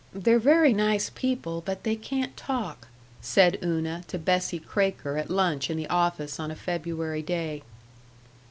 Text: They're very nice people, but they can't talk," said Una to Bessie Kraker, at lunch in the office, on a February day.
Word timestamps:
They're 0.13 0.39
very 0.39 0.73
nice 0.73 1.11
people, 1.13 1.61
but 1.61 1.83
they 1.83 1.95
can't 1.95 2.35
talk," 2.35 2.87
said 3.21 3.59
Una 3.63 4.03
to 4.07 4.17
Bessie 4.17 4.59
Kraker, 4.59 5.15
at 5.19 5.29
lunch 5.29 5.69
in 5.69 5.77
the 5.77 5.85
office, 5.89 6.39
on 6.39 6.49
a 6.49 6.55
February 6.55 7.21
day. 7.21 7.61